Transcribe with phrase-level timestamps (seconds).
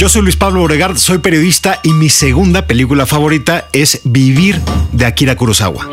[0.00, 4.58] Yo soy Luis Pablo Oregard, soy periodista y mi segunda película favorita es Vivir
[4.92, 5.86] de Akira Kurosawa.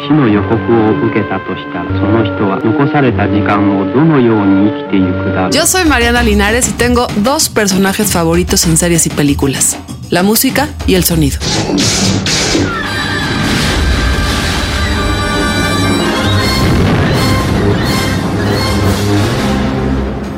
[5.52, 9.78] Yo soy Mariana Linares y tengo dos personajes favoritos en series y películas,
[10.10, 11.40] la música y el sonido.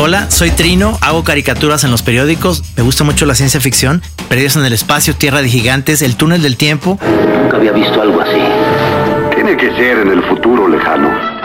[0.09, 4.55] Hola, soy Trino, hago caricaturas en los periódicos, me gusta mucho la ciencia ficción, Perdidos
[4.55, 6.97] en el espacio, Tierra de Gigantes, El túnel del tiempo.
[7.43, 8.41] Nunca había visto algo así.
[9.35, 11.38] Tiene que ser en el futuro lejano.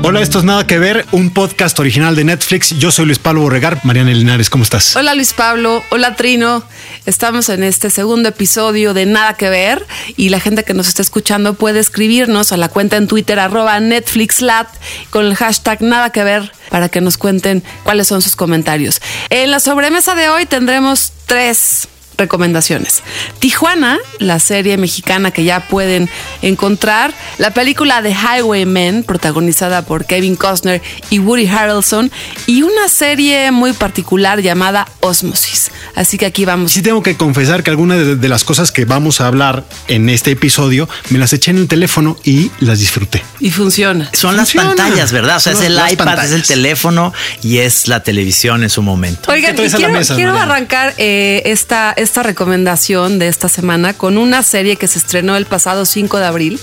[0.00, 2.70] Hola, esto es Nada que ver, un podcast original de Netflix.
[2.78, 3.80] Yo soy Luis Pablo Oregar.
[3.84, 4.94] Mariana Linares, ¿cómo estás?
[4.94, 6.62] Hola Luis Pablo, hola Trino.
[7.04, 9.84] Estamos en este segundo episodio de Nada que ver
[10.16, 13.80] y la gente que nos está escuchando puede escribirnos a la cuenta en Twitter arroba
[13.80, 14.68] NetflixLat
[15.10, 19.02] con el hashtag Nada que ver para que nos cuenten cuáles son sus comentarios.
[19.30, 21.88] En la sobremesa de hoy tendremos tres
[22.18, 23.02] recomendaciones.
[23.38, 26.10] Tijuana, la serie mexicana que ya pueden
[26.42, 32.10] encontrar, la película The Highwaymen, protagonizada por Kevin Costner y Woody Harrelson,
[32.46, 35.70] y una serie muy particular llamada Osmosis.
[35.94, 36.72] Así que aquí vamos.
[36.72, 40.08] Sí tengo que confesar que algunas de, de las cosas que vamos a hablar en
[40.08, 43.22] este episodio me las eché en el teléfono y las disfruté.
[43.40, 44.10] Y funciona.
[44.12, 45.36] Son las pantallas, ¿verdad?
[45.36, 48.82] O sea, Son es el iPad, es el teléfono y es la televisión en su
[48.82, 49.30] momento.
[49.30, 50.52] Oigan, ¿Qué y traes a la quiero, mesa, quiero Mariana?
[50.54, 55.46] arrancar eh, esta, esta recomendación de esta semana con una serie que se estrenó el
[55.46, 56.60] pasado 5 de abril,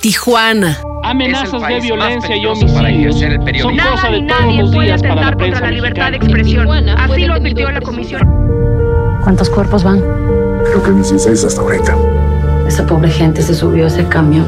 [0.00, 0.80] Tijuana.
[1.04, 3.18] Amenazas de violencia y homicidios
[3.60, 5.70] son cosa Nada de ni todos nadie los puede días para la atentar prensa contra
[5.70, 6.88] la libertad de expresión.
[6.88, 8.22] Así lo advirtió la comisión.
[9.22, 10.00] ¿Cuántos cuerpos van?
[10.00, 11.96] Creo que 16 hasta ahorita.
[12.66, 14.44] Esa pobre gente se subió a ese camión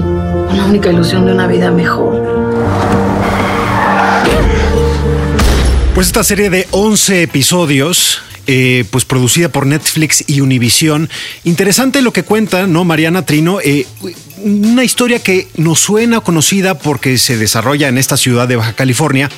[0.48, 2.22] con la única ilusión de una vida mejor.
[5.94, 11.08] Pues esta serie de 11 episodios, eh, pues producida por Netflix y Univision.
[11.44, 13.60] Interesante lo que cuenta, ¿no, Mariana Trino?
[13.60, 13.86] Eh,
[14.38, 19.30] una historia que nos suena conocida porque se desarrolla en esta ciudad de Baja California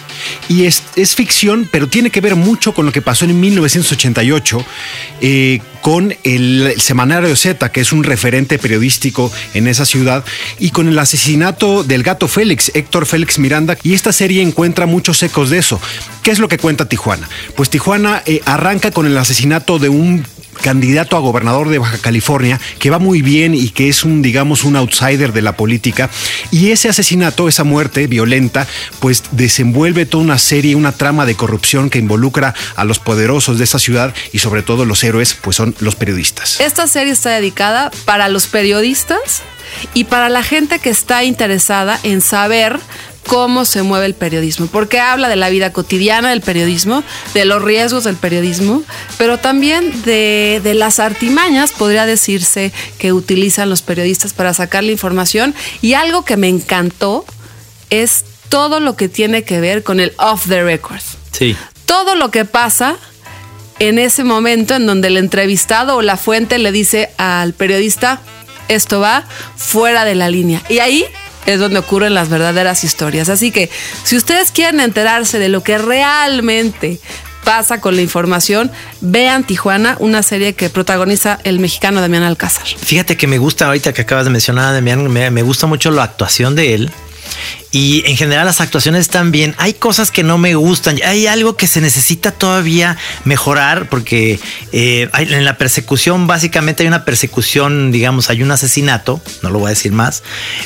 [0.49, 4.65] y es, es ficción, pero tiene que ver mucho con lo que pasó en 1988
[5.21, 10.25] eh, con el, semanario Z, que es un referente periodístico en esa ciudad,
[10.59, 15.23] y con el asesinato del gato Félix, Héctor Félix Miranda, y esta serie encuentra muchos
[15.23, 15.81] ecos de eso.
[16.25, 17.29] ¿Qué es lo que cuenta Tijuana?
[17.55, 20.27] Pues Tijuana eh, arranca con el asesinato de un
[20.63, 24.65] candidato a gobernador de Baja California que va muy bien y que es un digamos
[24.65, 26.11] un outsider de la política.
[26.51, 28.67] Y ese asesinato esa muerte violenta
[29.01, 33.65] pues desenvuelve toda una serie una trama de corrupción que involucra a los poderosos de
[33.65, 36.61] esa ciudad y sobre todo los héroes pues son los periodistas.
[36.61, 39.43] Esta serie está dedicada para los periodistas
[39.95, 42.79] y para la gente que está interesada en saber
[43.27, 47.03] cómo se mueve el periodismo, porque habla de la vida cotidiana del periodismo,
[47.35, 48.83] de los riesgos del periodismo,
[49.19, 54.93] pero también de, de las artimañas, podría decirse, que utilizan los periodistas para sacar la
[54.93, 55.55] información.
[55.83, 57.25] Y algo que me encantó
[57.91, 61.01] es todo lo que tiene que ver con el off the record
[61.33, 61.57] Sí.
[61.85, 62.97] todo lo que pasa
[63.79, 68.21] en ese momento en donde el entrevistado o la fuente le dice al periodista,
[68.69, 69.25] esto va
[69.57, 70.63] fuera de la línea.
[70.71, 71.05] Y ahí
[71.47, 73.29] es donde ocurren las verdaderas historias.
[73.29, 73.71] Así que
[74.05, 77.01] si ustedes quieren enterarse de lo que realmente
[77.45, 82.67] pasa con la información, vean Tijuana, una serie que protagoniza el mexicano Damián Alcázar.
[82.67, 86.03] Fíjate que me gusta ahorita que acabas de mencionar, Damián, me, me gusta mucho la
[86.03, 86.91] actuación de él.
[87.77, 89.55] Y en general las actuaciones están bien.
[89.59, 90.99] Hay cosas que no me gustan.
[91.05, 94.41] Hay algo que se necesita todavía mejorar porque
[94.73, 99.67] eh, en la persecución básicamente hay una persecución, digamos, hay un asesinato, no lo voy
[99.67, 100.23] a decir más,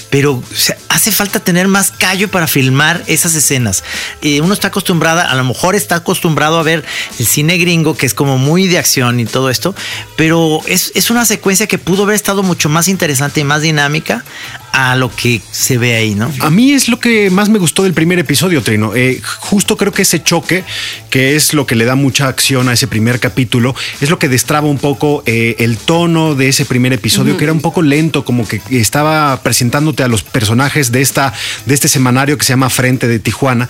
[0.08, 0.40] pero
[0.88, 3.82] hace falta tener más callo para filmar esas escenas.
[4.22, 6.84] Eh, uno está acostumbrada, a lo mejor está acostumbrado a ver
[7.18, 9.74] el cine gringo que es como muy de acción y todo esto,
[10.16, 14.24] pero es, es una secuencia que pudo haber estado mucho más interesante y más dinámica
[14.72, 16.32] a lo que se ve ahí, ¿no?
[16.40, 18.94] A mí es lo que más me gustó del primer episodio, Trino.
[18.94, 20.64] Eh, justo creo que ese choque,
[21.08, 24.28] que es lo que le da mucha acción a ese primer capítulo, es lo que
[24.28, 28.24] destraba un poco eh, el tono de ese primer episodio, que era un poco lento,
[28.24, 31.32] como que estaba presentándote a los personajes de, esta,
[31.66, 33.68] de este semanario que se llama Frente de Tijuana.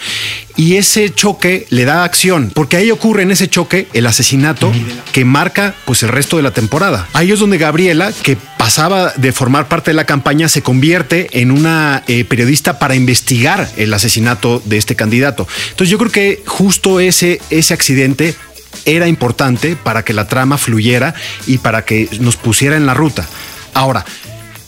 [0.56, 4.72] y ese choque le da acción, porque ahí ocurre en ese choque el asesinato
[5.12, 7.08] que marca pues el resto de la temporada.
[7.12, 11.50] Ahí es donde Gabriela, que pasaba de formar parte de la campaña, se convierte en
[11.50, 13.09] una eh, periodista para investigar
[13.76, 15.46] el asesinato de este candidato.
[15.70, 18.34] Entonces yo creo que justo ese, ese accidente
[18.84, 21.14] era importante para que la trama fluyera
[21.46, 23.26] y para que nos pusiera en la ruta.
[23.74, 24.04] Ahora,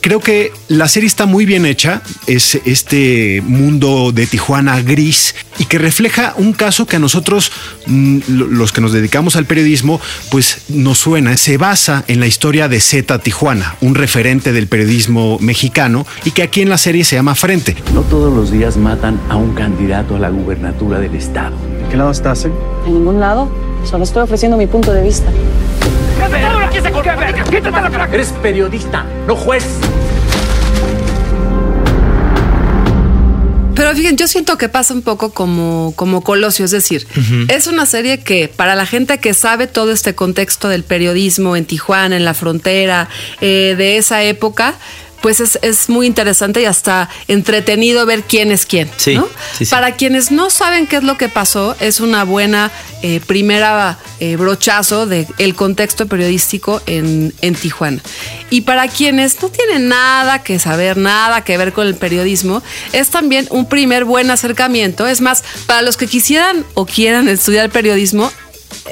[0.03, 5.65] creo que la serie está muy bien hecha, es este mundo de Tijuana gris y
[5.65, 7.51] que refleja un caso que a nosotros,
[7.87, 10.01] mm, lo- los que nos dedicamos al periodismo,
[10.31, 15.39] pues nos suena, se basa en la historia de Z Tijuana, un referente del periodismo
[15.41, 17.77] mexicano y que aquí en la serie se llama Frente.
[17.95, 21.55] No todos los días matan a un candidato a la gubernatura del estado.
[21.57, 22.45] ¿De qué lado estás?
[22.45, 22.53] En
[22.93, 23.51] ningún lado.
[23.89, 25.31] Solo estoy ofreciendo mi punto de vista.
[28.13, 29.65] Eres periodista, no juez.
[33.75, 37.07] Pero fíjense, yo siento que pasa un poco como, como Colosio, es decir,
[37.49, 41.65] es una serie que para la gente que sabe todo este contexto del periodismo en
[41.65, 43.09] Tijuana, en la frontera,
[43.41, 44.75] eh, de esa época,
[45.23, 48.91] pues es, es muy interesante y hasta entretenido ver quién es quién.
[48.97, 49.29] Sí, ¿no?
[49.57, 49.71] sí, sí.
[49.71, 52.71] Para quienes no saben qué es lo que pasó, es una buena
[53.03, 58.03] eh, primera eh, brochazo del el contexto periodístico en, en Tijuana.
[58.51, 63.11] Y para quienes no tienen nada que saber, nada que ver con el periodismo, es
[63.11, 65.07] también un primer buen acercamiento.
[65.07, 68.31] Es más, para los que quisieran o quieran estudiar periodismo,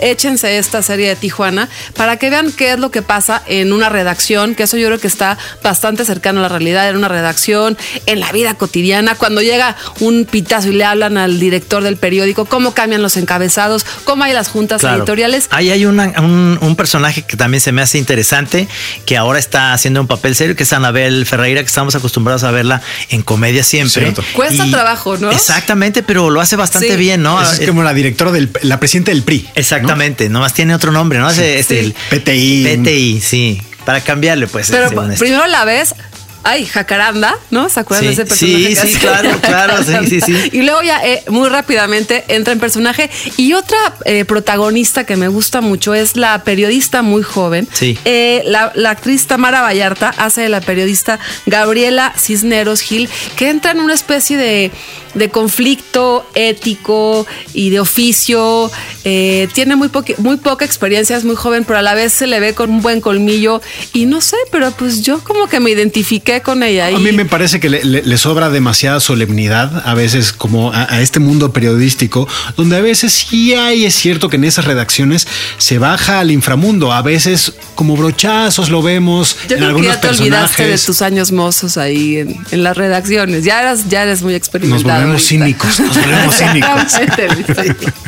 [0.00, 3.88] échense esta serie de Tijuana para que vean qué es lo que pasa en una
[3.88, 7.76] redacción, que eso yo creo que está bastante cercano a la realidad, en una redacción,
[8.06, 12.44] en la vida cotidiana, cuando llega un pitazo y le hablan al director del periódico,
[12.44, 14.98] cómo cambian los encabezados, cómo hay las juntas Claro.
[14.98, 15.46] editoriales.
[15.50, 18.68] Ahí hay una- un, un personaje que también se me hace interesante,
[19.06, 22.50] que ahora está haciendo un papel serio, que es Anabel Ferreira, que estamos acostumbrados a
[22.50, 24.02] verla en comedia siempre.
[24.02, 24.22] Cierto.
[24.34, 25.30] Cuesta trabajo, ¿no?
[25.30, 26.96] Exactamente, pero lo hace bastante Sí.
[26.96, 27.40] bien, ¿no?
[27.42, 29.48] Es como la directora del, la presidenta del PRI.
[29.80, 31.30] Exactamente, nomás tiene otro nombre, ¿no?
[31.30, 32.78] Ese- este, el PTI.
[32.82, 33.62] PTI, sí.
[33.84, 34.70] Para cambiarle, pues.
[34.70, 34.88] Pero
[35.18, 35.94] primero la ves.
[36.42, 37.68] Ay, jacaranda, ¿no?
[37.68, 38.76] ¿Se acuerdan Sí, de ese personaje?
[38.76, 40.34] sí, sí, claro, claro, sí, sí, sí.
[40.52, 43.10] Y luego ya eh, muy rápidamente entra en personaje.
[43.36, 43.76] Y otra
[44.06, 47.68] eh, protagonista que me gusta mucho es la periodista muy joven.
[47.72, 47.98] Sí.
[48.06, 53.72] Eh, la, la actriz Tamara Vallarta hace de la periodista Gabriela Cisneros Gil, que entra
[53.72, 54.70] en una especie de,
[55.14, 58.70] de conflicto ético y de oficio.
[59.02, 62.40] Tiene muy, poqui- muy poca experiencia, es muy joven, pero a la vez se le
[62.40, 63.60] ve con un buen colmillo.
[63.92, 66.86] Y no sé, pero pues yo como que me identifiqué con ella.
[66.86, 70.86] A mí me parece que le, le- le sobra demasiada solemnidad a veces como a,
[70.94, 75.26] a este mundo periodístico, donde a veces sí hay, es cierto que en esas redacciones
[75.58, 79.86] se baja al inframundo, a veces como brochazos lo vemos Yo en creo que algunos
[79.94, 80.84] ya te olvidaste de personajes.
[80.86, 83.42] tus años mozos ahí en, en las redacciones.
[83.44, 84.94] Ya eres, ya eres muy Nos experimentado.
[85.00, 85.28] volvemos ahorita.
[85.28, 87.90] cínicos, nos volvemos cínicos.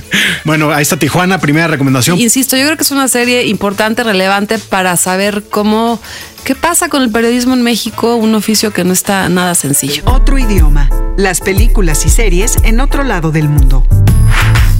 [0.44, 2.20] Bueno, ahí está Tijuana, primera recomendación.
[2.20, 6.00] Insisto, yo creo que es una serie importante, relevante para saber cómo,
[6.44, 10.02] qué pasa con el periodismo en México, un oficio que no está nada sencillo.
[10.06, 10.88] Otro idioma.
[11.16, 13.86] Las películas y series en otro lado del mundo.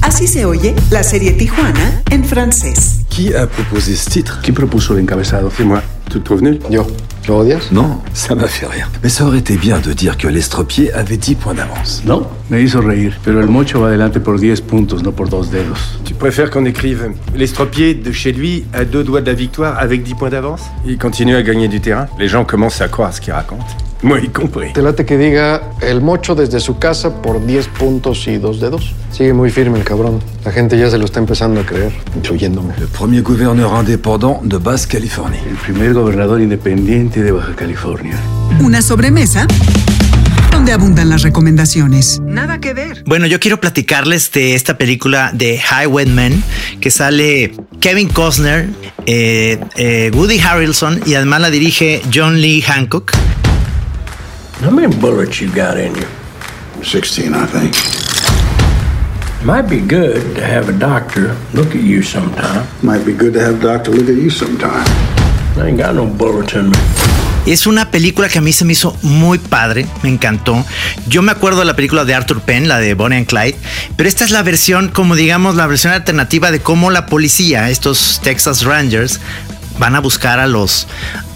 [0.01, 3.01] Así se oye la serie Tijuana en francés.
[3.09, 5.51] Qui a proposé ce titre ¿Quién propuso el encabezado?
[5.65, 5.81] Moi.
[6.25, 6.87] Trouves nul Yo,
[7.71, 8.91] Non, ça m'a fait rire.
[9.03, 12.03] Mais ça aurait été bien de dire que l'estropié avait 10 points d'avance.
[12.05, 13.17] No, me hizo reír.
[13.25, 15.99] Pero el mocho va adelante por 10 puntos, no por dos dedos.
[16.05, 20.03] Tu préfères qu'on écrive L'estropié de chez lui à deux doigts de la victoire avec
[20.03, 20.63] 10 points d'avance?
[20.85, 22.09] Il continue à gagner du terrain.
[22.19, 23.61] Les gens commencent à croire ce qu'il raconte.
[24.03, 24.73] Moi y compris.
[24.73, 28.95] Te late que diga el mocho desde su casa por 10 puntos y dos dedos.
[29.13, 30.21] Sigue muy firme el cabrón.
[30.45, 32.75] La gente ya se lo está empezando a creer, incluyéndome.
[32.81, 35.39] Le premier gouverneur indépendant de Basse-Californie.
[35.49, 38.19] El primer gobernador independiente de Baja California.
[38.61, 39.47] Una sobremesa
[40.51, 42.21] donde abundan las recomendaciones.
[42.25, 43.05] Nada que ver.
[43.07, 46.43] Bueno, yo quiero platicarles de esta película de Highwaymen
[46.81, 48.69] que sale Kevin Costner,
[49.07, 53.13] eh, eh, Woody Harrelson y además la dirige John Lee Hancock.
[54.61, 56.07] How many bullets you got in you?
[56.83, 57.75] 16, I think.
[59.45, 62.67] Might be good to have a doctor look at you sometime.
[62.83, 64.87] Might be good to have doctor look at you sometime.
[65.57, 66.77] I ain't got no bullets in me.
[67.45, 70.65] Es una película que a mí se me hizo muy padre, me encantó.
[71.09, 73.57] Yo me acuerdo de la película de Arthur Penn, la de Bonnie and Clyde,
[73.97, 78.21] pero esta es la versión, como digamos, la versión alternativa de cómo la policía, estos
[78.23, 79.19] Texas Rangers,
[79.81, 80.87] van a buscar a los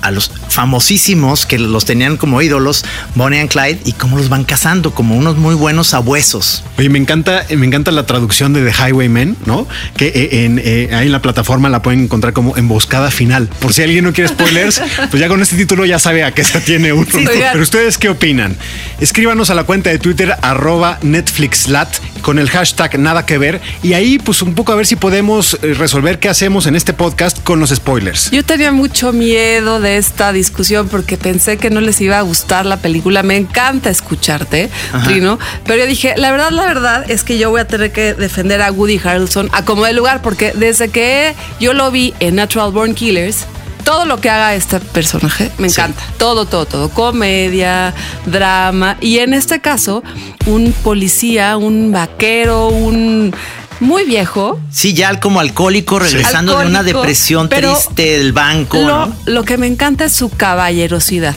[0.07, 2.85] a los famosísimos que los tenían como ídolos,
[3.15, 6.63] Bonnie and Clyde, y cómo los van cazando como unos muy buenos sabuesos.
[6.79, 9.67] Oye, me encanta, me encanta la traducción de The Highwaymen, ¿no?
[9.97, 13.49] Que eh, en, eh, ahí en la plataforma la pueden encontrar como emboscada final.
[13.61, 16.45] Por si alguien no quiere spoilers, pues ya con este título ya sabe a qué
[16.45, 17.07] se tiene uno.
[17.11, 17.25] Sí.
[17.27, 18.57] Pero ustedes qué opinan?
[19.01, 21.89] Escríbanos a la cuenta de Twitter arroba NetflixLat
[22.23, 25.59] con el hashtag nada que ver y ahí pues un poco a ver si podemos
[25.63, 28.31] eh, resolver qué hacemos en este podcast con los spoilers.
[28.31, 32.67] Yo tenía mucho miedo de esta discusión porque pensé que no les iba a gustar
[32.67, 33.23] la película.
[33.23, 34.71] Me encanta escucharte,
[35.05, 35.39] Trino.
[35.65, 38.63] Pero yo dije, la verdad, la verdad es que yo voy a tener que defender
[38.63, 42.73] a Woody Harrelson a como de lugar porque desde que yo lo vi en Natural
[42.73, 43.47] Born Killers,
[43.87, 46.03] todo lo que haga este personaje me encanta.
[46.19, 46.89] Todo, todo, todo.
[46.89, 47.95] Comedia,
[48.27, 48.97] drama.
[49.01, 50.03] Y en este caso,
[50.47, 53.33] un policía, un vaquero, un
[53.81, 54.59] muy viejo.
[54.71, 58.79] Sí, ya como alcohólico, regresando de una depresión triste del banco.
[58.79, 59.17] Lo, ¿no?
[59.27, 61.35] lo que me encanta es su caballerosidad.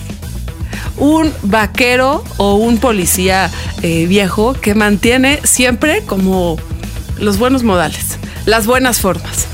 [0.98, 3.50] Un vaquero o un policía
[3.81, 6.58] eh, viejo que mantiene siempre como
[7.17, 9.49] los buenos modales, las buenas formas.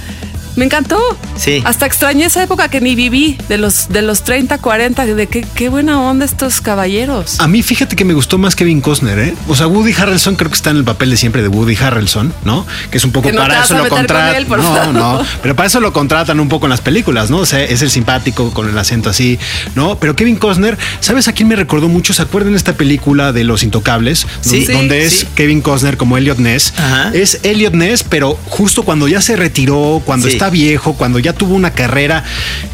[0.56, 0.98] Me encantó.
[1.36, 1.62] Sí.
[1.66, 5.46] Hasta extrañé esa época que ni viví, de los, de los 30, 40, de qué,
[5.56, 7.40] qué buena onda estos caballeros.
[7.40, 9.36] A mí fíjate que me gustó más Kevin Costner, ¿eh?
[9.48, 12.34] O sea, Woody Harrelson creo que está en el papel de siempre de Woody Harrelson,
[12.46, 12.66] ¿no?
[12.90, 14.46] Que es un poco Que no te para vas eso a lo con contratan.
[14.48, 14.94] No, favor.
[14.94, 17.38] no, pero para eso lo contratan un poco en las películas, ¿no?
[17.40, 19.38] O sea, es el simpático con el acento así,
[19.76, 19.98] ¿no?
[20.00, 22.14] Pero Kevin Costner, ¿sabes a quién me recordó mucho?
[22.14, 24.26] ¿Se acuerdan de esta película de Los Intocables?
[24.42, 24.66] Sí.
[24.66, 25.28] Donde- Sí, es sí.
[25.36, 26.74] Kevin Costner como Elliot Ness.
[26.78, 27.12] Ajá.
[27.14, 30.34] Es Elliot Ness, pero justo cuando ya se retiró, cuando Sí.
[30.50, 32.24] Viejo, cuando ya tuvo una carrera,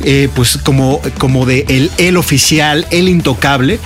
[0.03, 3.79] eh, pues como, como de el, el oficial, el intocable,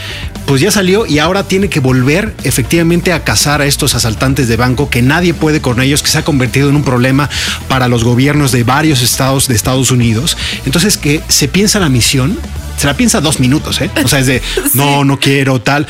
[0.45, 4.57] pues ya salió y ahora tiene que volver efectivamente a cazar a estos asaltantes de
[4.57, 7.29] banco que nadie puede con ellos, que se ha convertido en un problema
[7.67, 10.37] para los gobiernos de varios estados de Estados Unidos.
[10.65, 12.37] Entonces que se piensa la misión,
[12.77, 13.89] se la piensa dos minutos, ¿eh?
[14.03, 14.41] O sea, es de,
[14.73, 15.87] no, no quiero, tal.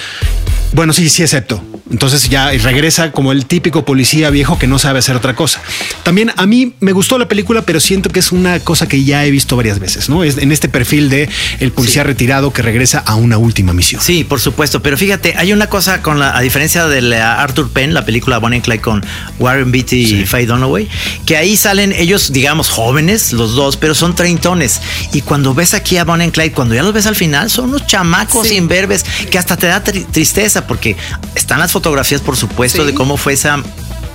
[0.74, 1.64] Bueno, sí, sí acepto.
[1.92, 5.62] Entonces ya regresa como el típico policía viejo que no sabe hacer otra cosa.
[6.04, 9.24] También a mí me gustó la película, pero siento que es una cosa que ya
[9.24, 10.24] he visto varias veces, ¿no?
[10.24, 14.02] Es en este perfil de el policía retirado que regresa a una última misión.
[14.02, 14.82] Sí, por supuesto.
[14.82, 18.40] Pero fíjate, hay una cosa con la, a diferencia de la Arthur Penn, la película
[18.40, 19.06] Bonnie and Clyde con
[19.40, 20.90] Warren Beatty y Faye Dunaway,
[21.26, 24.82] que ahí salen ellos, digamos, jóvenes, los dos, pero son treintones.
[25.14, 27.70] Y cuando ves aquí a Bonnie and Clyde, cuando ya los ves al final, son
[27.70, 28.56] unos chamacos Sí.
[28.56, 30.96] imberbes que hasta te da tri- tristeza porque
[31.36, 32.88] están las fotografías, por supuesto, Sí.
[32.92, 33.58] de cómo fue esa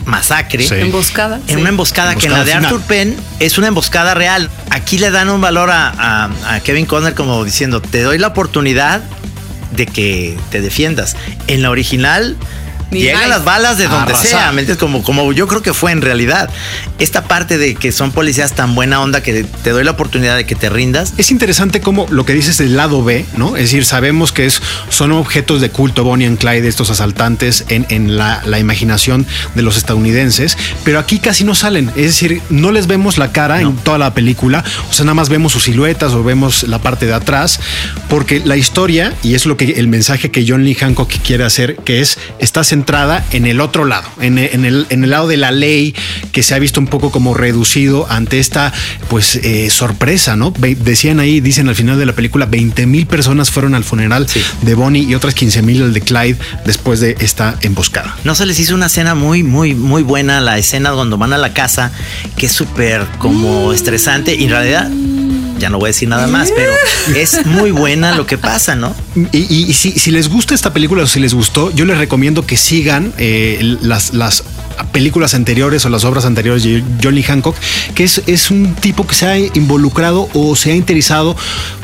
[0.07, 0.67] masacre.
[0.67, 0.75] Sí.
[0.75, 1.37] Emboscada.
[1.47, 1.61] En sí.
[1.61, 4.49] una emboscada, que en la de Arthur Penn es una emboscada real.
[4.71, 8.29] Aquí le dan un valor a, a- a Kevin Conner como diciendo, te doy la
[8.29, 9.03] oportunidad
[9.73, 11.17] de que te defiendas.
[11.47, 12.37] En la original
[12.91, 14.27] Ni llegan las balas de donde Arrasar.
[14.27, 14.79] sea, ¿me entiendes?
[14.79, 16.51] Como, como yo creo que fue en realidad.
[16.99, 20.45] Esta parte de que son policías tan buena onda que te doy la oportunidad de
[20.45, 21.15] que te rindas.
[21.17, 23.57] Es interesante como lo que dices del lado B, ¿no?
[23.57, 27.87] Es decir, sabemos que es, son objetos de culto Bonnie and Clyde, estos asaltantes, en,
[27.89, 31.91] en la, la imaginación de los estadounidenses, pero aquí casi no salen.
[31.91, 35.29] Es decir, no les vemos la cara en toda la película, o sea, nada más
[35.29, 37.61] vemos sus siluetas o vemos la parte de atrás,
[38.09, 41.77] porque la historia, y es lo que el mensaje que John Lee Hancock quiere hacer,
[41.77, 45.37] que es, está centrada en el otro lado, en, en el, en el lado de
[45.37, 45.95] la ley
[46.33, 48.73] que se ha visto un poco como reducido ante esta
[49.09, 50.51] pues eh, sorpresa, ¿no?
[50.51, 54.43] Decían ahí, dicen al final de la película, 20 mil personas fueron al funeral Sí.
[54.63, 58.17] de Bonnie y otras 15 mil al de Clyde después de esta emboscada.
[58.25, 61.39] No se les hizo una escena muy, muy, muy buena, la escena cuando van a
[61.39, 61.93] la casa,
[62.37, 64.91] que es súper como estresante y en realidad...
[65.61, 66.73] Ya no voy a decir nada más, pero
[67.17, 68.95] es muy buena lo que pasa, ¿no?
[69.31, 72.57] Y, y- si, les gusta esta película o si les gustó, yo les recomiendo que
[72.57, 74.43] sigan eh, las, las
[74.93, 77.55] películas anteriores o las obras anteriores de John Lee Hancock,
[77.95, 81.37] que es, es un tipo que se ha involucrado o se ha interesado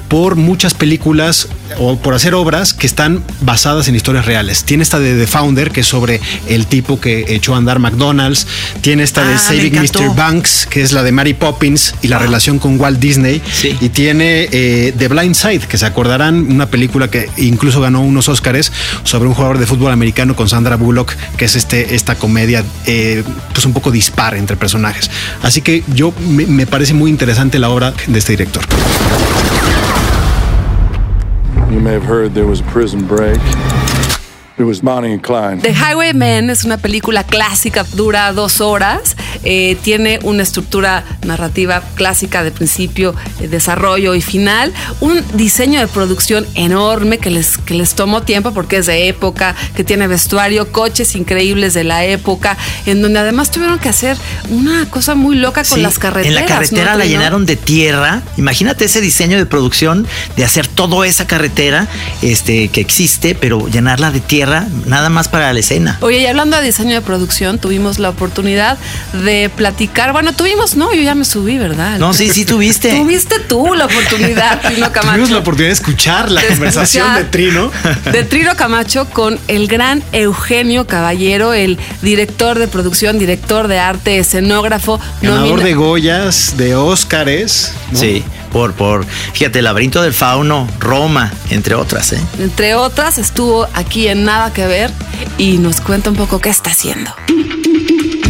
[0.09, 1.49] por muchas películas
[1.79, 4.65] o por hacer obras que están basadas en historias reales.
[4.65, 8.47] Tiene esta de The Founder, que es sobre el tipo que echó a andar McDonald's.
[8.81, 9.75] Tiene esta de Ah, Saving.
[9.75, 10.15] Mr.
[10.15, 13.43] Banks, que es la de Mary Poppins y la relación con Walt Disney.
[13.53, 13.77] Sí.
[13.81, 18.29] Y tiene eh, The Blind Side, que se acordarán, una película que incluso ganó unos
[18.29, 18.73] Óscares
[19.05, 23.23] sobre un jugador de fútbol americano con Sandra Bullock, que es este, esta comedia eh,
[23.53, 25.11] pues un poco dispar entre personajes.
[25.43, 28.63] Así que yo me, me parece muy interesante la obra de este director.
[31.77, 33.37] You may have heard there was a prison break.
[34.59, 35.61] It was Bonnie and Clyde.
[35.61, 39.15] The Highwaymen es una película clásica, dura dos horas.
[39.45, 45.87] eh, tiene una estructura narrativa clásica de principio, eh, desarrollo y final, un diseño de
[45.87, 50.73] producción enorme que les, que les tomó tiempo porque es de época, que tiene vestuario,
[50.73, 54.17] coches increíbles de la época, en donde además tuvieron que hacer
[54.49, 56.37] una cosa muy loca con Sí, las carreteras.
[56.39, 58.23] En la carretera ¿no, la llenaron de tierra.
[58.37, 61.89] Imagínate ese diseño de producción de hacer toda esa carretera
[62.23, 64.46] este, que existe, pero llenarla de tierra
[64.87, 65.99] nada más para la escena.
[66.01, 68.79] Oye, y hablando de diseño de producción, tuvimos la oportunidad
[69.25, 70.13] de platicar.
[70.13, 71.99] Bueno, tuvimos, no, yo ya me subí, ¿verdad?
[71.99, 72.91] No, sí, sí tuviste.
[72.97, 75.13] Tuviste tú la oportunidad, Trino Camacho.
[75.13, 77.25] Tuvimos la oportunidad de escuchar la De conversación escuchar.
[77.25, 77.71] de Trino.
[78.13, 84.19] De Trino Camacho con el gran Eugenio Caballero, el director de producción, director de arte,
[84.19, 85.01] escenógrafo.
[85.23, 87.73] Ganador nomina- de Goyas, de Óscares.
[87.91, 87.99] ¿no?
[87.99, 88.25] Sí,
[88.57, 92.21] por, por, fíjate, el laberinto del fauno, Roma, entre otras, ¿eh?
[92.39, 94.91] Entre otras, estuvo aquí en Nada que Ver
[95.37, 97.15] y nos cuenta un poco qué está haciendo.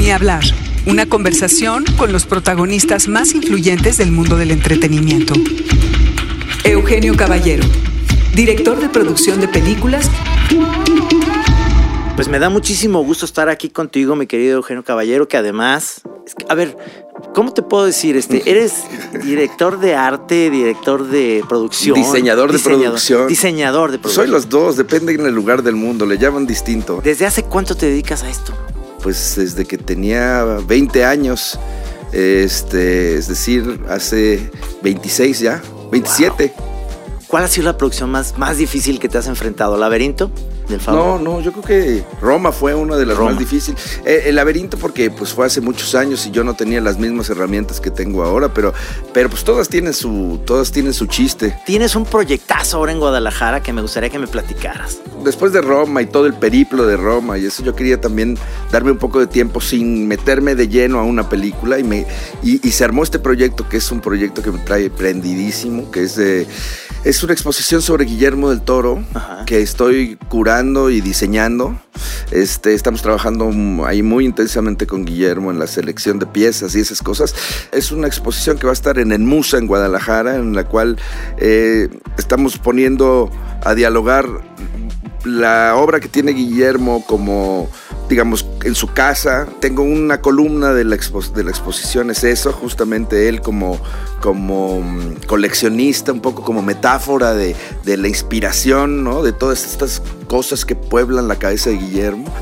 [0.01, 0.43] Ni hablar.
[0.85, 5.35] Una conversación con los protagonistas más influyentes del mundo del entretenimiento.
[6.65, 7.63] Eugenio Caballero,
[8.35, 10.11] director de producción de películas
[12.17, 16.35] Pues me da muchísimo gusto estar aquí contigo, mi querido Eugenio Caballero, que además, es
[16.35, 16.77] que, a ver,
[17.35, 18.17] ¿cómo te puedo decir?
[18.17, 18.73] Este, eres
[19.25, 23.27] director de arte, director de producción, Diseñador de producción.
[23.29, 24.25] diseñador de producción.
[24.27, 27.01] soy los dos, depende en el lugar del mundo, le llaman distinto.
[27.03, 28.53] ¿Desde hace cuánto te dedicas a esto?
[29.03, 31.59] Pues desde que tenía 20 años,
[32.13, 34.51] este, es decir, hace
[34.83, 36.53] 26 ya, 27.
[37.29, 39.77] ¿Cuál ha sido la producción más, más difícil que te has enfrentado?
[39.77, 40.31] ¿Laberinto?
[40.69, 41.19] Del No, Fauno?
[41.19, 43.31] no, yo creo que Roma fue una de las Roma.
[43.31, 44.01] más difíciles.
[44.05, 47.31] Eh, el laberinto porque pues fue hace muchos años y yo no tenía las mismas
[47.31, 48.73] herramientas que tengo ahora, pero,
[49.13, 51.57] pero pues todas tienen su, todas tienen su chiste.
[51.67, 54.99] Tienes un proyectazo ahora en Guadalajara que me gustaría que me platicaras.
[55.25, 58.37] Después de Roma y todo el periplo de Roma y eso yo quería también
[58.71, 62.07] darme un poco de tiempo sin meterme de lleno a una película y me
[62.43, 66.03] y, y se armó este proyecto que es un proyecto que me trae prendidísimo, que
[66.05, 66.47] es de
[67.05, 69.03] es una exposición sobre Guillermo del Toro
[69.47, 71.79] que estoy curando y diseñando.
[72.31, 73.53] Este, estamos trabajando
[73.85, 77.35] ahí muy intensamente con Guillermo en la selección de piezas y esas cosas.
[77.73, 80.97] Es una exposición que va a estar en el Musa en Guadalajara, en la cual
[81.37, 83.31] eh, estamos poniendo
[83.63, 84.27] a dialogar
[85.25, 87.69] la obra que tiene Guillermo como,
[88.09, 89.47] digamos, en su casa.
[89.61, 93.79] Tengo una columna de la, de la exposición, es eso, justamente él como,
[94.21, 99.23] como mm, coleccionista, un poco como metáfora de, de la inspiración, ¿no?
[99.23, 102.33] De todas estas cosas que pueblan la cabeza de Guillermo.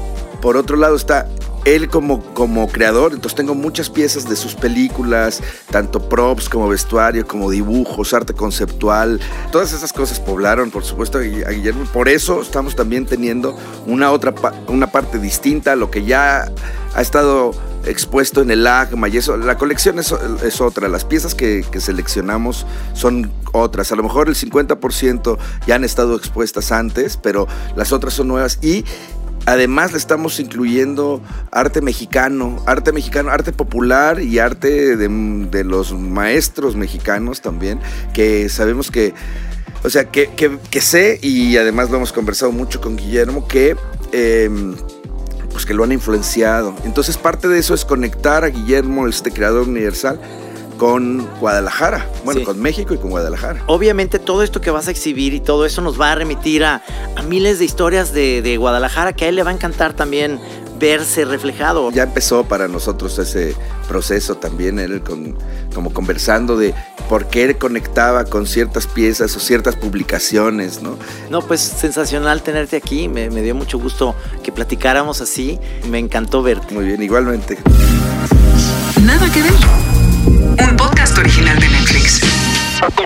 [0.40, 1.28] Por otro lado está
[1.64, 7.26] él como, como creador, entonces tengo muchas piezas de sus películas, tanto props como vestuario,
[7.26, 11.84] como dibujos, arte conceptual, todas esas cosas poblaron, por supuesto, a Gui- a Guillermo.
[11.92, 14.34] Por eso estamos también teniendo una otra
[14.68, 16.50] una parte distinta a lo que ya
[16.94, 17.52] ha estado
[17.86, 19.36] expuesto en el AGMA y eso.
[19.36, 23.92] La colección es, es otra, las piezas que seleccionamos son otras.
[23.92, 27.46] A lo mejor el 50% ya han estado expuestas antes, pero
[27.76, 28.84] las otras son nuevas y
[29.46, 35.08] Además le estamos incluyendo arte mexicano, arte mexicano, arte popular y arte de,
[35.50, 37.78] de los maestros mexicanos también,
[38.14, 39.12] que sabemos que,
[39.82, 43.76] o sea, que, que- que sé y además lo hemos conversado mucho con Guillermo, que...
[44.12, 44.74] em,
[45.52, 46.74] pues que lo han influenciado.
[46.84, 50.18] Entonces parte de eso es conectar a Guillermo, este creador universal,
[50.78, 52.46] con Guadalajara, bueno, Sí.
[52.46, 53.62] con México y con Guadalajara.
[53.66, 56.82] Obviamente todo esto que vas a exhibir y todo eso nos va a remitir a,
[57.16, 60.40] a miles de historias de, de Guadalajara que a él le va a encantar también
[60.80, 61.92] verse reflejado.
[61.92, 63.54] Ya empezó para nosotros ese
[63.88, 65.36] proceso también, él con,
[65.72, 66.74] como conversando de
[67.08, 70.98] por qué él conectaba con ciertas piezas o ciertas publicaciones, ¿no?
[71.30, 76.42] No, pues sensacional tenerte aquí, me, me dio mucho gusto que platicáramos así, me encantó
[76.42, 76.74] verte.
[76.74, 77.58] Muy bien, igualmente.
[79.02, 79.52] Nada que ver.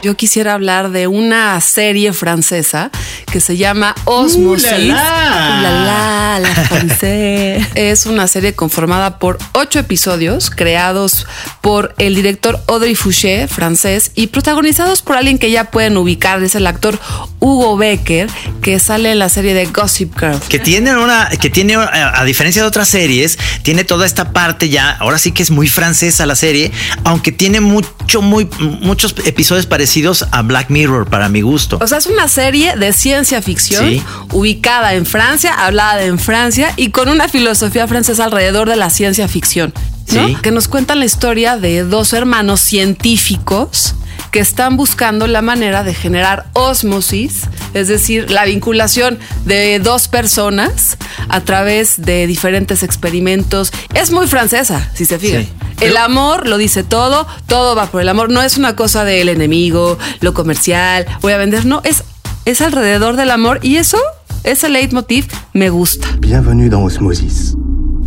[0.03, 2.91] Yo quisiera hablar de una serie francesa
[3.31, 4.73] que se llama Osmosis.
[4.73, 6.39] ¡Uh, la, la!
[6.39, 7.67] ¡Uh, la, la, francés.
[7.75, 11.27] Es una serie conformada por ocho episodios creados
[11.61, 16.55] por el director Audrey Fouché, francés, y protagonizados por alguien que ya pueden ubicar, es
[16.55, 16.99] el actor
[17.41, 18.29] Hugo Becker,
[18.63, 20.41] que sale en la serie de Gossip Girl.
[20.49, 24.69] Que tiene una, que tiene, a a diferencia de otras series, tiene toda esta parte
[24.69, 26.73] ya, ahora sí que es muy francesa la serie,
[27.05, 28.49] aunque tiene mucho, muy,
[28.81, 31.79] muchos episodios parecidos a Black Mirror para mi gusto.
[31.81, 34.03] O sea, es una serie de ciencia ficción Sí.
[34.33, 39.29] ubicada en Francia, hablada en Francia y con una filosofía francesa alrededor de la ciencia
[39.29, 39.73] ficción.
[40.13, 40.27] ¿No?
[40.27, 40.37] Sí.
[40.43, 43.95] Que nos cuentan la historia de dos hermanos científicos
[44.31, 47.43] que están buscando la manera de generar osmosis,
[47.75, 53.73] es decir, la vinculación de dos personas a través de diferentes experimentos.
[53.95, 55.45] Es muy francesa, si se fijan.
[55.45, 55.51] Sí.
[55.81, 58.31] El amor lo dice todo, todo va por el amor.
[58.31, 61.65] No es una cosa del enemigo, lo comercial, voy a vender.
[61.67, 62.05] No, es,
[62.45, 63.99] es alrededor del amor y eso,
[64.45, 66.09] ese leitmotiv, me gusta.
[66.21, 67.55] Bienvenue dans Osmosis.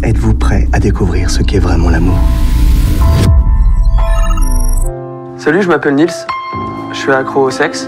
[0.03, 2.17] Êtes-vous prêt à découvrir ce qu'est vraiment l'amour
[5.37, 6.09] Salut, je m'appelle Nils.
[6.91, 7.87] Je suis accro au sexe.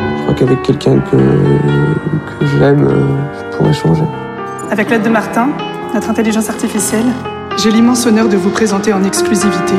[0.00, 3.06] Je crois qu'avec quelqu'un que, que j'aime, euh,
[3.38, 4.02] je pourrais changer.
[4.72, 5.50] Avec l'aide de Martin,
[5.94, 7.06] notre intelligence artificielle,
[7.56, 9.74] j'ai l'immense honneur de vous présenter en exclusivité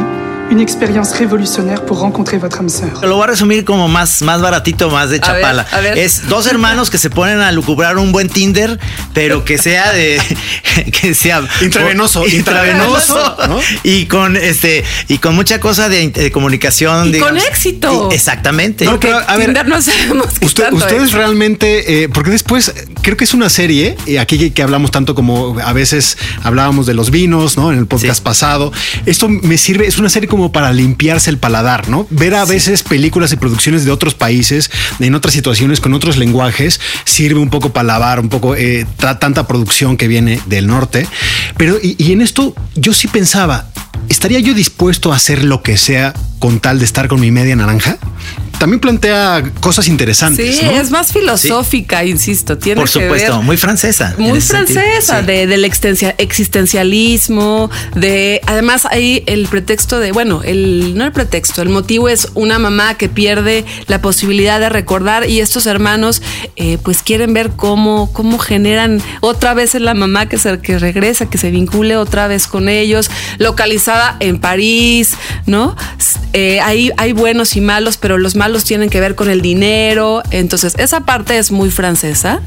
[0.51, 3.01] une expérience révolutionnaire pour rencontrer votre âme sœur.
[3.03, 5.65] Lo voy a resumir como más, más baratito, más de A ver, chapala.
[5.71, 5.97] a ver.
[5.97, 8.79] Es dos hermanos que se ponen a lucubrar un buen Tinder,
[9.13, 10.21] pero que sea de.
[11.01, 11.41] que sea.
[11.61, 13.59] Intravenoso, intravenoso, ¿no?
[13.83, 14.83] Y con este.
[15.07, 17.13] Y con mucha cosa de, de comunicación.
[17.13, 18.09] Y con éxito.
[18.11, 18.85] Y- exactamente.
[18.85, 21.11] No, pero, a ver, Tinder no sabemos qué Usted- tanto ustedes es.
[21.13, 25.15] realmente, eh, porque después creo que es una serie, eh, aquí que, que hablamos tanto
[25.15, 27.71] como a veces hablábamos de los vinos, ¿no?
[27.71, 28.71] En el podcast pasado.
[29.05, 32.05] Esto me sirve, es una serie como para limpiarse el paladar, ¿no?
[32.09, 34.69] Ver a veces películas y producciones de otros países,
[34.99, 39.17] en otras situaciones, con otros lenguajes, sirve un poco para lavar, un poco eh, ta-
[39.19, 41.07] tanta producción que viene del norte.
[41.57, 43.67] Pero, y, y en esto yo sí pensaba,
[44.09, 47.55] ¿estaría yo dispuesto a hacer lo que sea con tal de estar con mi media
[47.55, 47.97] naranja?
[48.59, 50.57] También plantea cosas interesantes.
[50.59, 50.71] Sí, ¿no?
[50.71, 52.57] es más filosófica, insisto.
[52.57, 54.15] Tiene Por que supuesto, ver- muy francesa.
[54.17, 55.25] Muy francesa, Sí.
[55.25, 61.61] de, del existencia- existencialismo, de además hay el pretexto de, bueno, el no el pretexto,
[61.61, 66.21] el motivo es una mamá que pierde la posibilidad de recordar y estos hermanos
[66.55, 70.79] eh, pues quieren ver cómo, cómo generan otra vez en la mamá que se que
[70.79, 73.09] regresa, que se vincule otra vez con ellos,
[73.85, 75.13] localizada en París,
[75.45, 75.75] ¿no?
[76.33, 80.21] Eh, hay, hay buenos y malos, pero los malos tienen que ver con el dinero,
[80.31, 82.41] entonces esa parte es muy francesa.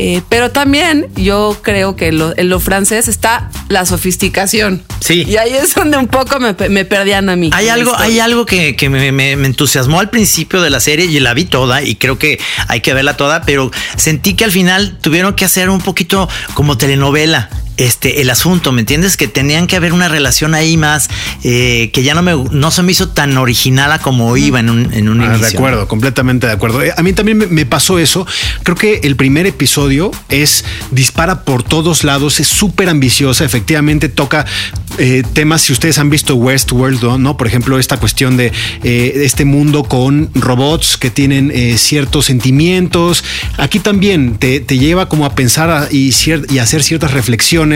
[0.00, 4.84] Eh, pero también yo creo que lo- en lo francés está la sofisticación.
[5.00, 5.24] Sí.
[5.26, 7.50] Y ahí es donde un poco me, me perdían a mí.
[7.52, 8.06] Hay algo, historia.
[8.06, 11.34] hay algo que, que me, me- me entusiasmó al principio de la serie y la
[11.34, 15.34] vi toda y creo que hay que verla toda, pero sentí que al final tuvieron
[15.34, 17.50] que hacer un poquito como telenovela.
[17.78, 19.16] Este, el asunto, ¿me entiendes?
[19.16, 21.08] Que tenían que haber una relación ahí más
[21.44, 24.68] eh, que ya no me no se me hizo tan original a como iba en
[24.68, 25.48] un, en un Ah, inicio.
[25.48, 26.82] de acuerdo, completamente de acuerdo.
[26.82, 28.26] Eh, A mí también me, me pasó eso.
[28.64, 33.44] Creo que el primer episodio es dispara por todos lados, es súper ambiciosa.
[33.44, 34.44] Efectivamente toca
[34.98, 35.62] eh, temas.
[35.62, 37.18] Si ustedes han visto Westworld, ¿no?
[37.18, 37.36] ¿no?
[37.36, 43.22] Por ejemplo, esta cuestión de eh, este mundo con robots que tienen eh, ciertos sentimientos.
[43.56, 47.67] Aquí también te, te lleva como a pensar a- y, cier- y hacer ciertas reflexiones,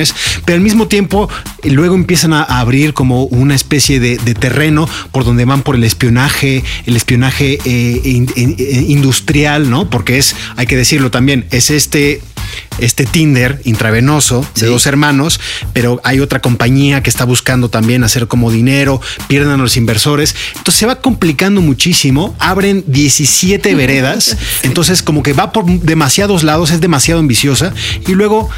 [0.45, 1.29] pero al mismo tiempo
[1.65, 5.85] luego empiezan a, abrir como una especie de, de terreno por donde van por el
[5.85, 9.89] espionaje, el espionaje eh, in- in- eh, industrial, ¿no?
[9.91, 12.21] Porque es, hay que decirlo también, es este
[12.79, 15.41] este Tinder intravenoso de dos hermanos,
[15.73, 20.35] pero hay otra compañía que está buscando también hacer como dinero, pierden a los inversores.
[20.57, 26.71] Entonces se va complicando muchísimo, abren 17 veredas, entonces como que va por demasiados lados,
[26.71, 27.73] es demasiado ambiciosa
[28.07, 28.51] y luego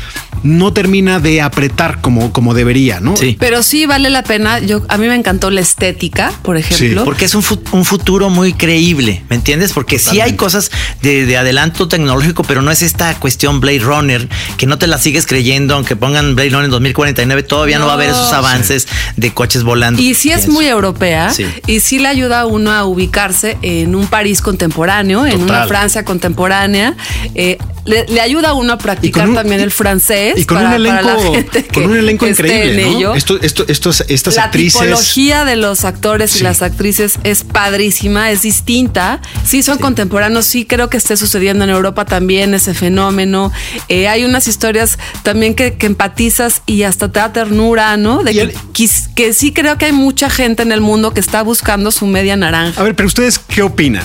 [0.44, 3.16] no termina de apretar como, como debería, ¿no?
[3.16, 3.36] Sí.
[3.40, 4.60] Pero sí vale la pena.
[4.60, 7.02] Yo a mí me encantó la estética, por ejemplo.
[7.04, 9.72] Porque es un, fu- un futuro muy creíble, ¿me entiendes?
[9.72, 10.70] Porque sí hay cosas
[11.02, 14.98] de, de adelanto tecnológico, pero no es esta cuestión Blade Runner, que no te la
[14.98, 18.86] sigues creyendo, aunque pongan Blade Runner en 2049, todavía no, va a haber esos avances
[19.16, 20.00] de coches volando.
[20.00, 21.46] Y sí es muy europea Sí.
[21.66, 25.66] y sí le ayuda a uno a ubicarse en un París contemporáneo, en una.
[25.66, 26.94] Francia contemporánea.
[27.34, 30.33] Eh, le, le ayuda a uno a practicar un- también el francés.
[30.36, 32.96] Y con para- un la elenco, con que- un elenco que increíble, ¿no?
[32.98, 33.14] ello.
[33.14, 34.80] Esto, esto, estos, estas la actrices.
[34.80, 39.20] tipología de los actores y las actrices es padrísima, es distinta.
[39.46, 43.52] Sí, son contemporáneos, sí creo que esté sucediendo en Europa también ese fenómeno.
[43.88, 48.22] Eh, hay unas historias también que, que empatizas y hasta te da ternura, ¿no?
[48.22, 51.42] De que, quis- que sí creo que hay mucha gente en el mundo que está
[51.42, 52.80] buscando su media naranja.
[52.80, 54.04] A ver, pero ustedes, ¿qué opinan?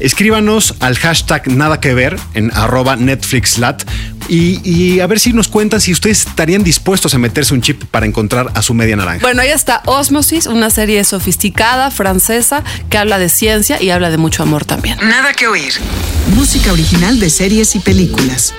[0.00, 3.82] Escríbanos al hashtag nada que ver en arroba NetflixLat
[4.28, 7.84] y, y a ver si nos cuentan si ustedes estarían dispuestos a meterse un chip
[7.84, 9.20] para encontrar a su media naranja.
[9.22, 14.18] Bueno, ahí está Osmosis, una serie sofisticada, francesa, que habla de ciencia y habla de
[14.18, 14.98] mucho amor también.
[15.02, 15.72] Nada que oír.
[16.34, 18.54] Música original de series y películas.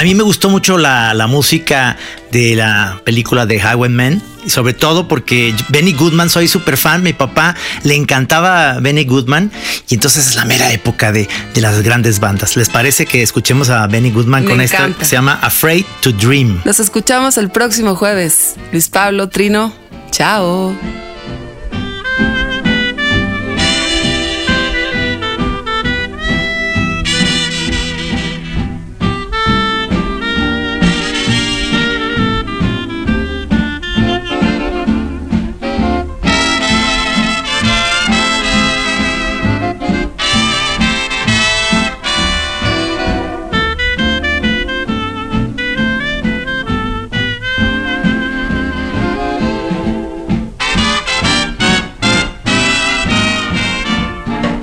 [0.00, 1.98] A mí me gustó mucho la, la música
[2.32, 7.54] de la película de Highwaymen, sobre todo porque Benny Goodman, soy súper fan, mi papá
[7.82, 9.52] le encantaba Benny Goodman
[9.90, 12.56] y entonces es la mera época de, de las grandes bandas.
[12.56, 14.98] ¿Les parece que escuchemos a Benny Goodman Me con esto encanta.
[15.00, 16.62] que se llama Afraid to Dream?
[16.64, 18.54] Nos escuchamos el próximo jueves.
[18.72, 19.70] Luis Pablo, Trino,
[20.12, 20.74] chao.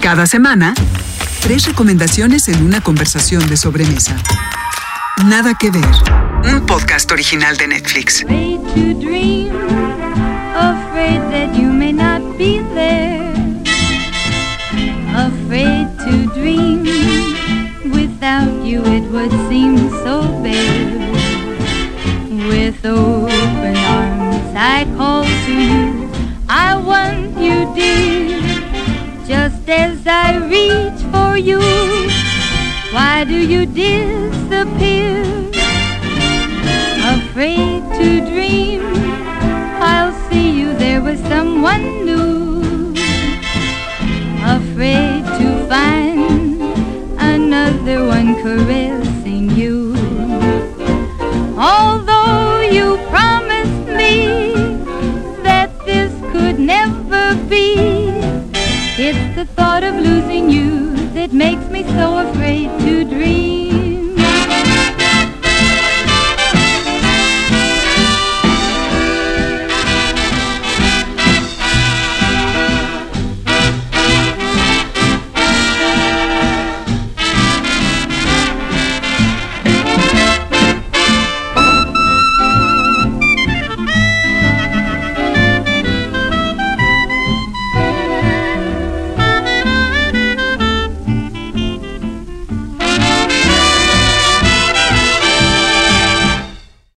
[0.07, 0.73] Cada semana,
[1.41, 4.15] tres recomendaciones en una conversación de sobremesa.
[5.25, 5.83] Nada que ver.
[6.45, 8.23] Un podcast original de Netflix.
[22.47, 26.09] With open arms I call to you,
[26.47, 28.36] I want you dear.
[29.69, 31.59] As I reach for you,
[32.93, 35.17] why do you disappear?
[37.37, 38.81] afraid to dream
[39.79, 42.93] I'll see you there with someone new
[44.57, 46.61] Afraid to find
[47.19, 49.16] another one caressing